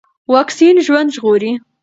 [0.33, 1.51] واکسين ژوند ژغوري.